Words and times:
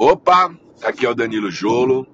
Opa, 0.00 0.56
aqui 0.80 1.04
é 1.04 1.10
o 1.10 1.14
Danilo 1.14 1.50
Jolo. 1.50 2.06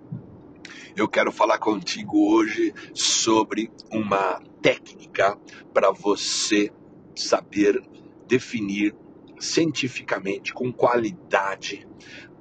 Eu 0.96 1.06
quero 1.06 1.31
falar 1.31 1.58
contigo 1.58 2.32
hoje 2.32 2.72
sobre 2.94 3.70
uma 3.92 4.40
técnica 4.62 5.38
para 5.74 5.90
você 5.90 6.72
saber 7.14 7.86
definir 8.26 8.96
cientificamente, 9.38 10.54
com 10.54 10.72
qualidade, 10.72 11.86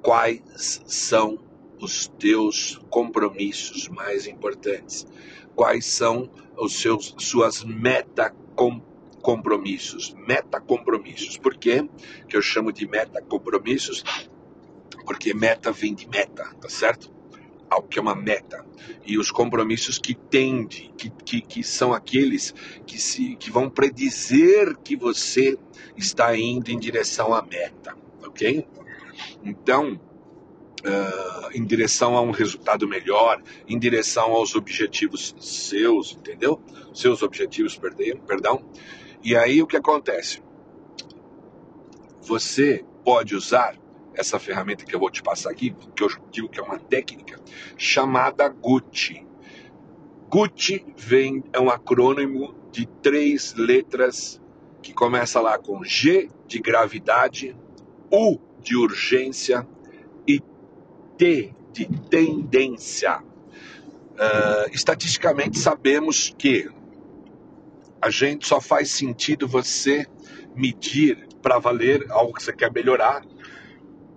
quais 0.00 0.82
são 0.86 1.38
os 1.78 2.08
teus 2.08 2.80
compromissos 2.88 3.86
mais 3.90 4.26
importantes, 4.26 5.06
quais 5.54 5.84
são 5.84 6.30
os 6.56 6.74
seus 6.80 7.14
suas 7.18 7.62
meta 7.62 8.34
compromissos, 9.20 10.14
meta 10.26 10.58
compromissos. 10.58 11.36
Por 11.36 11.54
quê? 11.54 11.86
Que 12.30 12.34
eu 12.34 12.40
chamo 12.40 12.72
de 12.72 12.88
meta 12.88 13.20
compromissos 13.20 14.02
porque 15.04 15.34
meta 15.34 15.70
vem 15.70 15.94
de 15.94 16.08
meta, 16.08 16.44
tá 16.60 16.68
certo? 16.68 17.12
Algo 17.68 17.88
que 17.88 17.98
é 17.98 18.02
uma 18.02 18.14
meta. 18.14 18.64
E 19.06 19.18
os 19.18 19.30
compromissos 19.30 19.98
que 19.98 20.14
tende, 20.14 20.92
que, 20.96 21.10
que, 21.10 21.40
que 21.40 21.62
são 21.62 21.92
aqueles 21.92 22.54
que, 22.86 23.00
se, 23.00 23.36
que 23.36 23.50
vão 23.50 23.68
predizer 23.68 24.76
que 24.78 24.96
você 24.96 25.58
está 25.96 26.36
indo 26.36 26.70
em 26.70 26.78
direção 26.78 27.34
à 27.34 27.42
meta, 27.42 27.96
ok? 28.22 28.66
Então, 29.42 30.00
Uh, 30.86 31.48
em 31.54 31.64
direção 31.64 32.14
a 32.14 32.20
um 32.20 32.30
resultado 32.30 32.86
melhor, 32.86 33.42
em 33.66 33.78
direção 33.78 34.32
aos 34.32 34.54
objetivos 34.54 35.34
seus, 35.40 36.12
entendeu? 36.12 36.60
Seus 36.92 37.22
objetivos, 37.22 37.80
perdão. 38.26 38.62
E 39.22 39.34
aí 39.34 39.62
o 39.62 39.66
que 39.66 39.78
acontece? 39.78 40.42
Você 42.20 42.84
pode 43.02 43.34
usar 43.34 43.78
essa 44.16 44.38
ferramenta 44.38 44.84
que 44.84 44.94
eu 44.94 45.00
vou 45.00 45.10
te 45.10 45.22
passar 45.22 45.50
aqui, 45.50 45.74
que 45.94 46.02
eu 46.02 46.08
digo 46.30 46.48
que 46.48 46.60
é 46.60 46.62
uma 46.62 46.78
técnica, 46.78 47.38
chamada 47.76 48.48
GUT. 48.48 49.26
GUT 50.28 50.84
vem, 50.96 51.44
é 51.52 51.60
um 51.60 51.70
acrônimo 51.70 52.54
de 52.70 52.86
três 52.86 53.54
letras 53.54 54.40
que 54.82 54.92
começa 54.92 55.40
lá 55.40 55.58
com 55.58 55.84
G 55.84 56.28
de 56.46 56.58
gravidade, 56.58 57.56
U 58.10 58.38
de 58.60 58.76
urgência 58.76 59.66
e 60.26 60.40
T 61.16 61.54
de 61.72 61.86
tendência. 62.08 63.18
Uh, 63.18 64.70
estatisticamente 64.72 65.58
sabemos 65.58 66.34
que 66.38 66.70
a 68.00 68.10
gente 68.10 68.46
só 68.46 68.60
faz 68.60 68.90
sentido 68.90 69.48
você 69.48 70.06
medir 70.54 71.26
para 71.42 71.58
valer 71.58 72.06
algo 72.10 72.32
que 72.34 72.42
você 72.42 72.52
quer 72.52 72.72
melhorar 72.72 73.22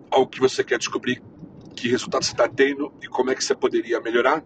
ao 0.10 0.28
que 0.28 0.40
você 0.40 0.64
quer 0.64 0.78
descobrir 0.78 1.22
que 1.76 1.88
resultado 1.88 2.26
você 2.26 2.32
está 2.32 2.48
tendo 2.48 2.92
e 3.02 3.08
como 3.08 3.30
é 3.30 3.36
que 3.36 3.44
você 3.44 3.56
poderia 3.56 4.02
melhorar, 4.02 4.44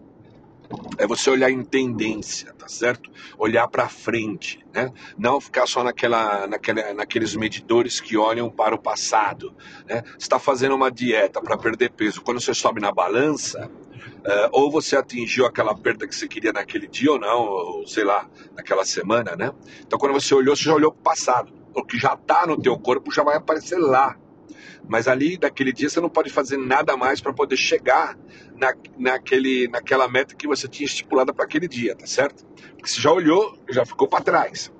é 0.97 1.05
você 1.07 1.29
olhar 1.29 1.49
em 1.49 1.63
tendência, 1.63 2.53
tá 2.53 2.67
certo? 2.67 3.09
Olhar 3.37 3.67
para 3.67 3.89
frente, 3.89 4.65
né? 4.73 4.91
Não 5.17 5.39
ficar 5.39 5.67
só 5.67 5.83
naquela, 5.83 6.47
naquela, 6.47 6.93
naqueles 6.93 7.35
medidores 7.35 7.99
que 7.99 8.17
olham 8.17 8.49
para 8.49 8.75
o 8.75 8.79
passado, 8.79 9.53
né? 9.85 10.03
Está 10.17 10.39
fazendo 10.39 10.75
uma 10.75 10.91
dieta 10.91 11.41
para 11.41 11.57
perder 11.57 11.91
peso, 11.91 12.21
quando 12.21 12.39
você 12.39 12.53
sobe 12.53 12.79
na 12.79 12.91
balança, 12.91 13.69
uh, 13.69 14.49
ou 14.51 14.71
você 14.71 14.95
atingiu 14.95 15.45
aquela 15.45 15.75
perda 15.75 16.07
que 16.07 16.15
você 16.15 16.27
queria 16.27 16.53
naquele 16.53 16.87
dia 16.87 17.11
ou 17.11 17.19
não, 17.19 17.39
ou 17.39 17.87
sei 17.87 18.03
lá, 18.03 18.29
naquela 18.55 18.85
semana, 18.85 19.35
né? 19.35 19.51
Então 19.85 19.99
quando 19.99 20.13
você 20.13 20.33
olhou, 20.33 20.55
você 20.55 20.63
já 20.63 20.73
olhou 20.73 20.91
para 20.91 20.99
o 20.99 21.03
passado. 21.03 21.53
O 21.73 21.83
que 21.83 21.97
já 21.97 22.13
está 22.13 22.45
no 22.45 22.61
teu 22.61 22.77
corpo 22.77 23.11
já 23.11 23.23
vai 23.23 23.37
aparecer 23.37 23.77
lá, 23.77 24.17
mas 24.87 25.07
ali, 25.07 25.37
naquele 25.41 25.71
dia, 25.71 25.89
você 25.89 25.99
não 25.99 26.09
pode 26.09 26.29
fazer 26.29 26.57
nada 26.57 26.97
mais 26.97 27.21
para 27.21 27.33
poder 27.33 27.57
chegar 27.57 28.17
na, 28.55 28.73
naquele, 28.97 29.67
naquela 29.67 30.07
meta 30.07 30.35
que 30.35 30.47
você 30.47 30.67
tinha 30.67 30.85
estipulada 30.85 31.33
para 31.33 31.45
aquele 31.45 31.67
dia, 31.67 31.95
tá 31.95 32.05
certo? 32.05 32.45
Porque 32.45 32.89
você 32.89 33.01
já 33.01 33.11
olhou, 33.11 33.57
já 33.69 33.85
ficou 33.85 34.07
para 34.07 34.23
trás. 34.23 34.71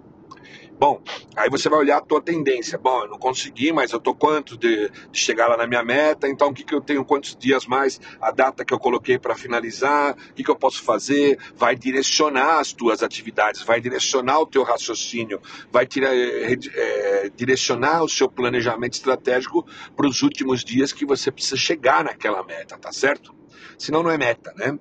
Bom, 0.81 1.00
aí 1.36 1.47
você 1.47 1.69
vai 1.69 1.78
olhar 1.78 1.97
a 1.97 2.02
tua 2.02 2.19
tendência. 2.19 2.75
Bom, 2.75 3.03
eu 3.03 3.08
não 3.08 3.19
consegui, 3.19 3.72
mas 3.72 3.92
eu 3.92 4.00
tô 4.00 4.16
quanto 4.16 4.58
de, 4.58 4.90
chegar 5.14 5.47
lá 5.47 5.56
na 5.56 5.68
minha 5.68 5.84
meta, 5.84 6.28
então 6.28 6.50
o 6.50 6.53
que, 6.56 6.64
que 6.64 6.74
eu 6.74 6.81
tenho, 6.81 7.06
quantos 7.06 7.36
dias 7.36 7.68
mais, 7.68 8.02
a 8.19 8.31
data 8.31 8.66
que 8.66 8.74
eu 8.74 8.80
coloquei 8.80 9.20
para 9.20 9.36
finalizar, 9.36 10.14
o 10.14 10.34
que, 10.34 10.44
que 10.44 10.50
eu 10.50 10.56
posso 10.56 10.81
fazer, 10.81 11.38
vai 11.56 11.75
direcionar 11.75 12.59
as 12.59 12.74
tuas 12.74 13.03
atividades, 13.03 13.62
vai 13.62 13.80
direcionar 13.80 14.40
o 14.40 14.47
teu 14.47 14.64
raciocínio, 14.64 15.40
vai 15.72 15.86
tira, 15.86 16.08
é, 16.16 16.53
é, 16.74 17.30
direcionar 17.30 18.03
o 18.03 18.09
seu 18.09 18.28
planejamento 18.28 18.94
estratégico 18.94 19.64
para 19.96 20.08
os 20.08 20.24
últimos 20.24 20.64
dias 20.64 20.91
que 20.91 21.06
você 21.06 21.31
precisa 21.31 21.58
chegar 21.58 22.03
naquela 22.03 22.44
meta, 22.44 22.75
tá 22.75 22.91
certo? 22.91 23.36
Senão 23.78 24.02
não 24.02 24.09
é 24.09 24.18
meta, 24.18 24.52
né? 24.58 24.80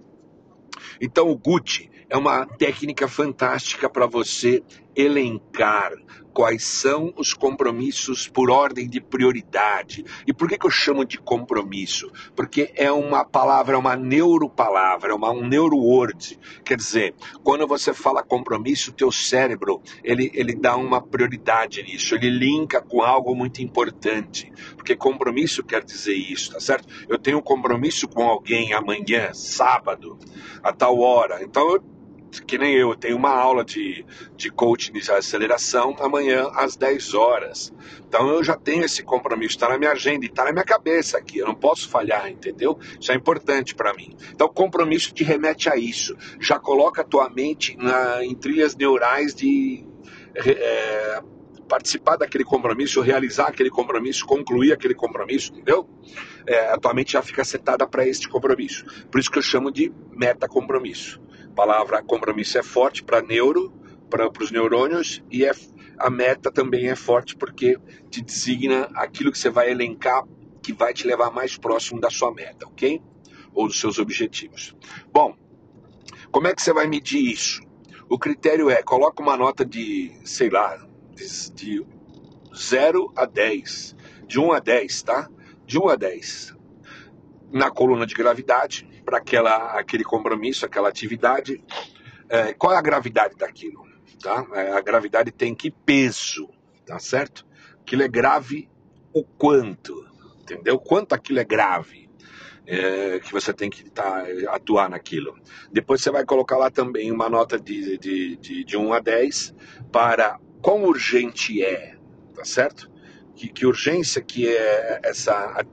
Então 0.99 1.28
o 1.28 1.37
Gucci 1.37 1.91
é 2.10 2.16
uma 2.16 2.44
técnica 2.44 3.06
fantástica 3.06 3.89
para 3.89 4.05
você 4.05 4.62
elencar 4.95 5.93
quais 6.33 6.65
são 6.65 7.12
os 7.17 7.34
compromissos 7.34 8.28
por 8.28 8.51
ordem 8.51 8.89
de 8.89 9.01
prioridade. 9.01 10.05
E 10.27 10.33
por 10.33 10.49
que, 10.49 10.59
que 10.59 10.67
eu 10.67 10.71
chamo 10.71 11.05
de 11.05 11.19
compromisso? 11.19 12.11
Porque 12.34 12.73
é 12.77 12.91
uma 12.91 13.25
palavra, 13.25 13.75
é 13.75 13.78
uma 13.78 13.97
neuropalavra, 13.97 15.12
é 15.12 15.15
uma, 15.15 15.31
um 15.31 15.47
neuroword. 15.47 16.39
Quer 16.65 16.77
dizer, 16.77 17.15
quando 17.43 17.67
você 17.67 17.93
fala 17.93 18.23
compromisso, 18.23 18.91
o 18.91 18.95
teu 18.95 19.11
cérebro, 19.11 19.83
ele, 20.03 20.31
ele 20.34 20.55
dá 20.55 20.77
uma 20.77 21.03
prioridade 21.03 21.83
nisso, 21.83 22.15
ele 22.15 22.31
linka 22.31 22.81
com 22.81 23.03
algo 23.03 23.34
muito 23.34 23.62
importante. 23.62 24.53
Porque 24.77 24.97
compromisso 24.97 25.62
quer 25.62 25.84
dizer 25.84 26.15
isso, 26.15 26.53
tá 26.53 26.61
certo? 26.61 26.89
Eu 27.09 27.19
tenho 27.19 27.39
um 27.39 27.43
compromisso 27.43 28.09
com 28.09 28.22
alguém 28.22 28.72
amanhã, 28.72 29.33
sábado, 29.34 30.19
a 30.62 30.72
tal 30.72 30.99
hora. 31.01 31.43
Então 31.43 31.69
eu 31.71 32.00
que 32.46 32.56
nem 32.56 32.74
eu, 32.74 32.94
tenho 32.94 33.16
uma 33.16 33.30
aula 33.30 33.64
de, 33.64 34.04
de 34.36 34.50
coaching 34.50 34.92
de 34.92 35.10
aceleração 35.10 35.96
amanhã 35.98 36.48
às 36.54 36.76
10 36.76 37.14
horas. 37.14 37.72
Então 38.06 38.28
eu 38.28 38.44
já 38.44 38.56
tenho 38.56 38.84
esse 38.84 39.02
compromisso, 39.02 39.56
está 39.56 39.68
na 39.68 39.78
minha 39.78 39.92
agenda, 39.92 40.24
está 40.26 40.44
na 40.44 40.52
minha 40.52 40.64
cabeça 40.64 41.18
aqui, 41.18 41.38
eu 41.38 41.46
não 41.46 41.54
posso 41.54 41.88
falhar, 41.88 42.30
entendeu? 42.30 42.78
Isso 43.00 43.10
é 43.10 43.14
importante 43.14 43.74
para 43.74 43.92
mim. 43.94 44.16
Então 44.32 44.48
compromisso 44.48 45.12
te 45.12 45.24
remete 45.24 45.68
a 45.68 45.76
isso. 45.76 46.16
Já 46.38 46.58
coloca 46.58 47.02
a 47.02 47.04
tua 47.04 47.28
mente 47.28 47.76
na, 47.76 48.24
em 48.24 48.34
trilhas 48.34 48.76
neurais 48.76 49.34
de 49.34 49.84
é, 50.34 51.22
participar 51.70 52.16
daquele 52.16 52.42
compromisso, 52.42 53.00
realizar 53.00 53.47
aquele 53.47 53.70
compromisso, 53.70 54.26
concluir 54.26 54.72
aquele 54.72 54.94
compromisso, 54.94 55.52
entendeu? 55.52 55.88
É, 56.44 56.72
a 56.72 56.76
tua 56.76 56.92
mente 56.92 57.12
já 57.12 57.22
fica 57.22 57.44
setada 57.44 57.86
para 57.86 58.06
este 58.06 58.28
compromisso. 58.28 58.84
Por 59.10 59.20
isso 59.20 59.30
que 59.30 59.38
eu 59.38 59.42
chamo 59.42 59.70
de 59.70 59.92
meta 60.10 60.48
compromisso. 60.48 61.20
Palavra 61.55 62.03
compromisso 62.03 62.59
é 62.59 62.62
forte 62.62 63.03
para 63.03 63.21
neuro, 63.22 63.72
para 64.09 64.31
os 64.41 64.50
neurônios, 64.50 65.22
e 65.31 65.44
é, 65.44 65.53
a 65.99 66.11
meta 66.11 66.50
também 66.50 66.88
é 66.88 66.97
forte 66.97 67.37
porque 67.37 67.78
te 68.11 68.22
designa 68.22 68.88
aquilo 68.94 69.31
que 69.31 69.38
você 69.38 69.50
vai 69.50 69.71
elencar 69.71 70.25
que 70.62 70.72
vai 70.72 70.93
te 70.93 71.06
levar 71.06 71.31
mais 71.31 71.56
próximo 71.56 72.00
da 72.00 72.10
sua 72.10 72.33
meta, 72.33 72.66
ok? 72.66 73.03
Ou 73.53 73.66
dos 73.66 73.81
seus 73.81 73.99
objetivos. 73.99 74.77
Bom, 75.12 75.34
como 76.31 76.47
é 76.47 76.55
que 76.55 76.62
você 76.62 76.72
vai 76.72 76.87
medir 76.87 77.21
isso? 77.21 77.60
O 78.09 78.19
critério 78.19 78.71
é, 78.71 78.83
coloca 78.83 79.22
uma 79.22 79.37
nota 79.37 79.65
de, 79.65 80.12
sei 80.25 80.50
lá, 80.50 80.77
de, 81.15 81.53
de 81.53 81.87
0 82.55 83.12
a 83.16 83.25
10. 83.25 83.97
De 84.27 84.39
1 84.39 84.53
a 84.53 84.59
10, 84.60 85.03
tá? 85.03 85.28
De 85.66 85.78
1 85.78 85.89
a 85.89 85.97
10. 85.97 86.56
Na 87.53 87.71
coluna 87.71 88.06
de 88.06 88.15
gravidade, 88.15 88.89
para 89.10 89.81
aquele 89.81 90.04
compromisso, 90.04 90.65
aquela 90.65 90.88
atividade. 90.88 91.62
É, 92.28 92.54
qual 92.54 92.72
é 92.72 92.76
a 92.76 92.82
gravidade 92.82 93.34
daquilo? 93.37 93.84
Tá? 94.22 94.47
É, 94.53 94.72
a 94.72 94.81
gravidade 94.81 95.32
tem 95.32 95.53
que 95.53 95.71
peso, 95.71 96.48
tá 96.87 96.98
certo? 97.00 97.44
Aquilo 97.81 98.03
é 98.03 98.09
grave 98.09 98.69
o 99.12 99.25
quanto, 99.25 100.06
entendeu? 100.41 100.78
Quanto 100.78 101.12
aquilo 101.12 101.41
é 101.41 101.44
grave. 101.44 102.09
É, 102.66 103.18
que 103.18 103.33
você 103.33 103.53
tem 103.53 103.68
que 103.68 103.91
tá, 103.91 104.24
atuar 104.51 104.89
naquilo. 104.89 105.36
Depois 105.72 106.01
você 106.01 106.10
vai 106.10 106.24
colocar 106.24 106.57
lá 106.57 106.71
também 106.71 107.10
uma 107.10 107.28
nota 107.28 107.59
de, 107.59 107.98
de, 107.98 108.36
de, 108.36 108.65
de 108.65 108.77
1 108.77 108.92
a 108.92 109.01
10 109.01 109.54
para 109.91 110.39
quão 110.62 110.84
urgente 110.84 111.65
é, 111.65 111.97
tá 112.33 112.45
certo? 112.45 112.89
Que, 113.34 113.48
que 113.48 113.66
urgência 113.66 114.22
que 114.22 114.47
é 114.47 115.01
essa, 115.03 115.65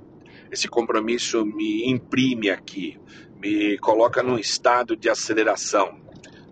esse 0.51 0.67
compromisso 0.67 1.45
me 1.45 1.87
imprime 1.87 2.49
aqui, 2.49 2.99
me 3.41 3.77
coloca 3.77 4.23
num 4.23 4.37
estado 4.37 4.95
de 4.95 5.09
aceleração 5.09 5.99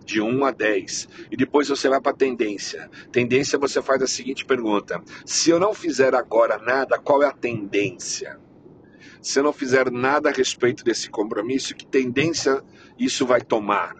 de 0.04 0.20
1 0.20 0.44
a 0.44 0.50
10. 0.50 1.08
E 1.30 1.36
depois 1.36 1.68
você 1.68 1.88
vai 1.88 2.00
para 2.00 2.16
tendência. 2.16 2.88
Tendência 3.10 3.58
você 3.58 3.82
faz 3.82 4.02
a 4.02 4.06
seguinte 4.06 4.44
pergunta: 4.44 5.02
se 5.24 5.50
eu 5.50 5.58
não 5.58 5.74
fizer 5.74 6.14
agora 6.14 6.58
nada, 6.58 6.98
qual 6.98 7.22
é 7.22 7.26
a 7.26 7.32
tendência? 7.32 8.38
Se 9.20 9.40
eu 9.40 9.42
não 9.42 9.52
fizer 9.52 9.90
nada 9.90 10.28
a 10.28 10.32
respeito 10.32 10.84
desse 10.84 11.10
compromisso, 11.10 11.74
que 11.74 11.86
tendência 11.86 12.62
isso 12.98 13.26
vai 13.26 13.40
tomar? 13.40 13.94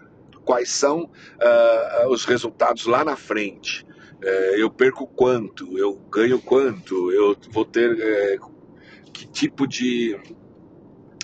Quais 0.45 0.69
são 0.69 1.03
uh, 1.03 2.07
os 2.09 2.23
resultados 2.23 2.85
lá 2.85 3.03
na 3.03 3.17
frente? 3.17 3.85
é, 4.21 4.61
eu 4.61 4.69
perco 4.69 5.05
quanto, 5.05 5.77
eu 5.77 5.95
ganho 6.11 6.39
quanto, 6.39 7.11
eu 7.11 7.35
vou 7.51 7.65
ter 7.65 7.99
é, 7.99 8.37
que 9.13 9.27
tipo 9.27 9.67
de 9.67 10.19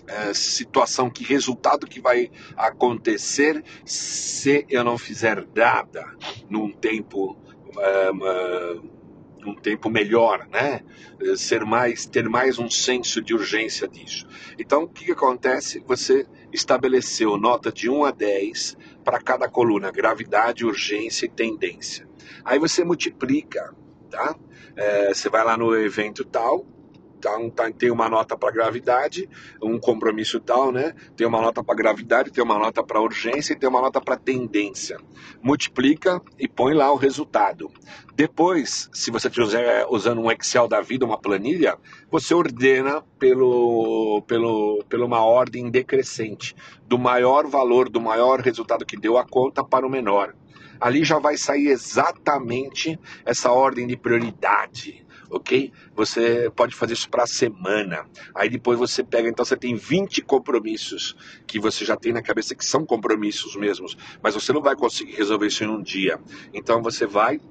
é, 0.07 0.33
situação, 0.33 1.09
que 1.09 1.23
resultado 1.23 1.88
que 1.88 2.01
vai 2.01 2.29
acontecer 2.57 3.63
se 3.85 4.65
eu 4.69 4.83
não 4.83 4.97
fizer 4.97 5.45
nada 5.55 6.05
num 6.50 6.71
tempo 6.71 7.38
uh, 7.77 8.94
um 9.45 9.55
tempo 9.55 9.89
melhor, 9.89 10.47
né? 10.50 10.81
Ser 11.35 11.65
mais, 11.65 12.05
ter 12.05 12.27
mais 12.29 12.59
um 12.59 12.69
senso 12.69 13.21
de 13.21 13.33
urgência 13.33 13.88
disso. 13.88 14.27
Então, 14.57 14.83
o 14.83 14.88
que, 14.88 15.05
que 15.05 15.11
acontece? 15.11 15.83
Você 15.85 16.25
estabeleceu 16.51 17.38
nota 17.38 17.71
de 17.71 17.89
1 17.89 18.05
a 18.05 18.11
10 18.11 18.77
para 19.03 19.19
cada 19.19 19.50
coluna, 19.50 19.91
gravidade, 19.91 20.65
urgência 20.65 21.25
e 21.25 21.29
tendência. 21.29 22.07
Aí 22.45 22.57
você 22.59 22.83
multiplica, 22.83 23.73
tá? 24.09 24.35
É, 24.75 25.13
você 25.13 25.29
vai 25.29 25.44
lá 25.44 25.57
no 25.57 25.75
evento 25.75 26.23
tal, 26.23 26.65
então 27.24 27.50
tá, 27.50 27.72
tem 27.72 27.90
uma 27.90 28.10
nota 28.10 28.38
para 28.38 28.52
gravidade, 28.52 29.30
um 29.62 29.80
compromisso 29.80 30.40
tal, 30.42 30.72
né? 30.72 30.94
Tem 31.16 31.25
uma 31.25 31.42
nota 31.42 31.64
para 31.64 31.74
gravidade, 31.74 32.31
tem 32.31 32.44
uma 32.44 32.60
nota 32.60 32.84
para 32.84 33.02
urgência 33.02 33.54
e 33.54 33.56
tem 33.56 33.70
uma 33.70 33.81
nota 33.81 34.02
para 34.02 34.18
tendência. 34.18 35.00
Multiplica 35.42 36.22
e 36.38 36.48
põe 36.48 36.74
lá 36.74 36.92
o 36.92 36.98
resultado. 36.98 37.72
Depois, 38.14 38.90
se 38.92 39.10
você 39.10 39.30
estiver 39.30 39.88
usando 39.90 40.20
um 40.22 40.30
Excel 40.30 40.68
da 40.68 40.81
vida, 40.81 41.06
uma 41.06 41.18
planilha, 41.18 41.78
você 42.12 42.34
ordena 42.34 43.02
pelo, 43.18 44.22
pelo, 44.28 44.84
pela 44.90 45.06
uma 45.06 45.24
ordem 45.24 45.72
decrescente, 45.72 46.56
do 46.86 47.00
maior 47.00 47.48
valor, 47.48 47.90
do 47.90 48.02
maior 48.02 48.42
resultado 48.42 48.86
que 48.86 48.98
deu 48.98 49.18
a 49.18 49.25
conta 49.25 49.64
para 49.64 49.88
o 49.88 49.90
menor. 49.90 50.36
Ali 50.80 51.06
já 51.06 51.18
vai 51.18 51.38
sair 51.38 51.68
exatamente 51.68 53.00
essa 53.25 53.52
ordem 53.52 53.88
de 53.88 53.96
prioridade 53.96 55.02
ok? 55.33 55.71
Você 55.95 56.51
pode 56.56 56.75
fazer 56.75 56.94
isso 56.94 57.09
para 57.09 57.24
a 57.24 57.27
semana. 57.27 58.06
Aí 58.35 58.47
depois 58.47 58.77
você 58.77 59.03
pega, 59.03 59.27
então 59.27 59.44
você 59.44 59.57
tem 59.57 59.75
20 59.75 60.21
compromissos 60.21 61.15
que 61.47 61.59
você 61.59 61.83
já 61.83 61.97
tem 61.97 62.13
na 62.13 62.21
cabeça 62.21 62.53
que 62.53 62.63
são 62.63 62.85
compromissos 62.85 63.56
mesmos, 63.56 63.97
mas 64.21 64.35
você 64.35 64.53
não 64.53 64.62
vai 64.62 64.75
conseguir 64.75 65.13
resolver 65.13 65.47
isso 65.47 65.63
em 65.63 65.68
um 65.68 65.81
dia. 65.81 66.19
Então 66.53 66.81
você 66.81 67.07
vai 67.07 67.41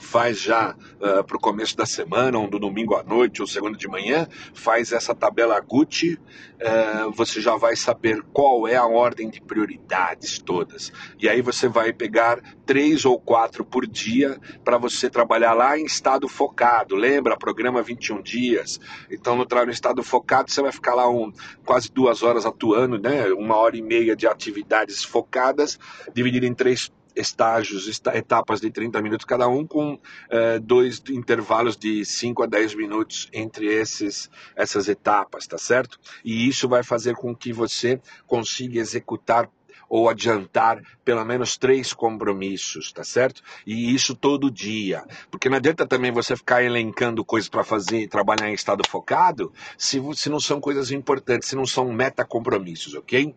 faz 0.00 0.40
já 0.40 0.74
uh, 1.00 1.20
ah, 1.20 1.24
para 1.24 1.36
o 1.36 1.40
começo 1.40 1.76
da 1.76 1.86
semana, 1.86 2.38
ou 2.38 2.48
do 2.48 2.58
domingo 2.58 2.94
à 2.94 3.02
noite, 3.02 3.40
ou 3.40 3.46
segunda 3.46 3.76
de 3.76 3.88
manhã, 3.88 4.26
faz 4.52 4.92
essa 4.92 5.14
tabela 5.14 5.58
Gucci, 5.60 6.14
uh, 6.14 7.10
você 7.12 7.40
já 7.40 7.56
vai 7.56 7.76
saber 7.76 8.22
qual 8.32 8.66
é 8.66 8.76
a 8.76 8.86
ordem 8.86 9.30
de 9.30 9.40
prioridades 9.40 10.38
todas. 10.38 10.92
E 11.20 11.28
aí 11.28 11.40
você 11.40 11.68
vai 11.68 11.92
pegar 11.92 12.40
três 12.66 13.04
ou 13.04 13.18
quatro 13.18 13.64
por 13.64 13.86
dia 13.86 14.38
para 14.64 14.78
você 14.78 15.08
trabalhar 15.08 15.52
lá 15.52 15.78
em 15.78 15.84
estado 15.84 16.28
focado. 16.28 16.94
Lembra? 16.94 17.36
Programa 17.36 17.82
21 17.82 18.22
dias. 18.22 18.80
Então, 19.10 19.36
no, 19.36 19.44
no 19.44 19.70
estado 19.70 20.02
focado, 20.02 20.50
você 20.50 20.62
vai 20.62 20.72
ficar 20.72 20.94
lá 20.94 21.08
um, 21.08 21.32
quase 21.64 21.90
duas 21.92 22.22
horas 22.22 22.46
atuando, 22.46 22.98
né? 22.98 23.26
uma 23.32 23.56
hora 23.56 23.76
e 23.76 23.82
meia 23.82 24.16
de 24.16 24.26
atividades 24.26 25.04
focadas, 25.04 25.78
dividido 26.14 26.46
em 26.46 26.54
três 26.54 26.90
estágios, 27.14 28.00
etapas 28.12 28.60
de 28.60 28.70
30 28.70 29.00
minutos 29.02 29.24
cada 29.24 29.48
um, 29.48 29.66
com 29.66 29.94
uh, 29.94 30.60
dois 30.60 31.02
intervalos 31.08 31.76
de 31.76 32.04
5 32.04 32.42
a 32.42 32.46
10 32.46 32.74
minutos 32.74 33.28
entre 33.32 33.66
esses, 33.66 34.30
essas 34.56 34.88
etapas, 34.88 35.46
tá 35.46 35.58
certo? 35.58 35.98
E 36.24 36.48
isso 36.48 36.68
vai 36.68 36.82
fazer 36.82 37.14
com 37.14 37.34
que 37.34 37.52
você 37.52 38.00
consiga 38.26 38.78
executar 38.78 39.48
ou 39.88 40.08
adiantar 40.08 40.82
pelo 41.04 41.24
menos 41.24 41.56
três 41.56 41.92
compromissos, 41.92 42.92
tá 42.92 43.04
certo? 43.04 43.42
E 43.66 43.94
isso 43.94 44.14
todo 44.14 44.50
dia. 44.50 45.04
Porque 45.30 45.48
não 45.48 45.56
adianta 45.56 45.86
também 45.86 46.10
você 46.10 46.36
ficar 46.36 46.62
elencando 46.62 47.24
coisas 47.24 47.48
para 47.48 47.62
fazer 47.62 48.00
e 48.00 48.08
trabalhar 48.08 48.48
em 48.48 48.54
estado 48.54 48.82
focado 48.88 49.52
se, 49.76 50.00
se 50.14 50.28
não 50.28 50.40
são 50.40 50.60
coisas 50.60 50.90
importantes, 50.90 51.48
se 51.48 51.56
não 51.56 51.66
são 51.66 51.92
metacompromissos, 51.92 52.94
ok? 52.94 53.34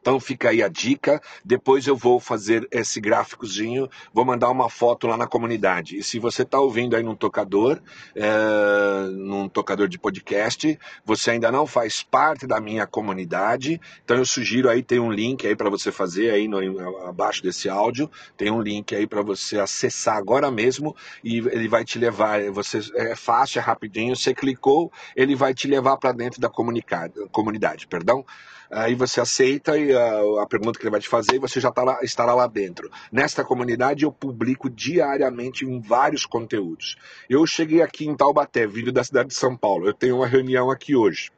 Então 0.00 0.18
fica 0.18 0.50
aí 0.50 0.62
a 0.62 0.68
dica. 0.68 1.20
Depois 1.44 1.86
eu 1.86 1.96
vou 1.96 2.18
fazer 2.20 2.66
esse 2.70 3.00
gráficozinho, 3.00 3.88
vou 4.12 4.24
mandar 4.24 4.50
uma 4.50 4.68
foto 4.68 5.06
lá 5.06 5.16
na 5.16 5.26
comunidade. 5.26 5.98
E 5.98 6.02
se 6.02 6.18
você 6.18 6.42
está 6.42 6.58
ouvindo 6.58 6.96
aí 6.96 7.02
num 7.02 7.14
tocador, 7.14 7.80
é, 8.14 9.10
num 9.10 9.48
tocador 9.48 9.88
de 9.88 9.98
podcast, 9.98 10.78
você 11.04 11.32
ainda 11.32 11.50
não 11.50 11.66
faz 11.66 12.02
parte 12.02 12.46
da 12.46 12.60
minha 12.60 12.86
comunidade, 12.86 13.80
então 14.04 14.16
eu 14.16 14.26
sugiro 14.26 14.68
aí 14.68 14.82
tem 14.82 14.98
um 14.98 15.10
link 15.10 15.46
aí 15.46 15.54
para 15.54 15.70
você 15.70 15.92
fazer 15.92 16.30
aí 16.30 16.48
no, 16.48 16.58
abaixo 17.06 17.42
desse 17.42 17.68
áudio, 17.68 18.10
tem 18.36 18.50
um 18.50 18.60
link 18.60 18.94
aí 18.94 19.06
para 19.06 19.22
você 19.22 19.58
acessar 19.58 20.16
agora 20.16 20.50
mesmo 20.50 20.94
e 21.22 21.38
ele 21.38 21.68
vai 21.68 21.84
te 21.84 21.98
levar. 21.98 22.42
Você 22.50 22.80
é 22.94 23.14
fácil, 23.14 23.58
é 23.58 23.62
rapidinho. 23.62 24.16
Você 24.16 24.34
clicou, 24.34 24.92
ele 25.14 25.34
vai 25.34 25.54
te 25.54 25.68
levar 25.68 25.96
para 25.96 26.12
dentro 26.12 26.40
da 26.40 26.48
comunidade, 26.48 27.86
perdão. 27.86 28.24
Aí 28.70 28.94
você 28.94 29.20
aceita 29.20 29.72
a, 29.72 30.42
a, 30.42 30.46
pergunta 30.46 30.78
que 30.78 30.84
ele 30.84 30.92
vai 30.92 31.00
te 31.00 31.08
fazer 31.08 31.34
e 31.34 31.38
você 31.38 31.60
já 31.60 31.72
tá 31.72 31.82
lá, 31.82 31.98
estará 32.02 32.34
lá 32.34 32.46
dentro. 32.46 32.90
Nesta 33.10 33.44
comunidade 33.44 34.04
eu 34.04 34.12
publico 34.12 34.70
diariamente 34.70 35.64
em 35.64 35.80
vários 35.80 36.24
conteúdos. 36.24 36.96
Eu 37.28 37.44
cheguei 37.46 37.82
aqui 37.82 38.06
em 38.06 38.16
Taubaté, 38.16 38.66
vindo 38.66 38.92
da 38.92 39.02
cidade 39.02 39.30
de 39.30 39.34
São 39.34 39.56
Paulo. 39.56 39.88
Eu 39.88 39.94
tenho 39.94 40.16
uma 40.16 40.26
reunião 40.26 40.70
aqui 40.70 40.94
hoje 40.94 41.30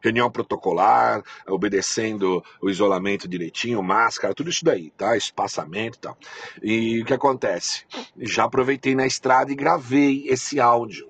reunião 0.00 0.30
protocolar, 0.30 1.22
obedecendo 1.46 2.42
o 2.60 2.70
isolamento 2.70 3.28
direitinho, 3.28 3.82
máscara, 3.82 4.34
tudo 4.34 4.50
isso 4.50 4.64
daí, 4.64 4.90
tá? 4.90 5.16
Espaçamento 5.16 5.96
e 5.96 6.00
tal. 6.00 6.16
E 6.62 7.02
o 7.02 7.04
que 7.04 7.14
acontece? 7.14 7.84
Já 8.16 8.44
aproveitei 8.44 8.94
na 8.94 9.06
estrada 9.06 9.52
e 9.52 9.56
gravei 9.56 10.24
esse 10.28 10.60
áudio. 10.60 11.08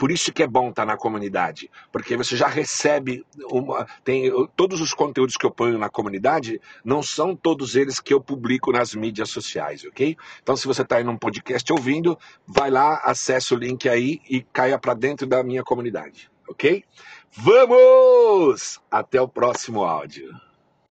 Por 0.00 0.10
isso 0.10 0.32
que 0.32 0.42
é 0.42 0.46
bom 0.46 0.70
estar 0.70 0.86
na 0.86 0.96
comunidade, 0.96 1.70
porque 1.92 2.16
você 2.16 2.34
já 2.34 2.48
recebe 2.48 3.22
uma, 3.50 3.86
tem 4.02 4.32
todos 4.56 4.80
os 4.80 4.94
conteúdos 4.94 5.36
que 5.36 5.44
eu 5.44 5.50
ponho 5.50 5.76
na 5.76 5.90
comunidade, 5.90 6.58
não 6.82 7.02
são 7.02 7.36
todos 7.36 7.76
eles 7.76 8.00
que 8.00 8.14
eu 8.14 8.18
publico 8.18 8.72
nas 8.72 8.94
mídias 8.94 9.28
sociais, 9.28 9.84
ok? 9.84 10.16
Então 10.42 10.56
se 10.56 10.66
você 10.66 10.80
está 10.80 10.96
aí 10.96 11.04
num 11.04 11.18
podcast 11.18 11.70
ouvindo, 11.70 12.18
vai 12.46 12.70
lá, 12.70 13.02
acessa 13.04 13.54
o 13.54 13.58
link 13.58 13.86
aí 13.90 14.22
e 14.26 14.40
caia 14.40 14.78
para 14.78 14.94
dentro 14.94 15.26
da 15.26 15.42
minha 15.42 15.62
comunidade, 15.62 16.30
ok? 16.48 16.82
Vamos! 17.32 18.80
Até 18.90 19.20
o 19.20 19.28
próximo 19.28 19.84
áudio. 19.84 20.34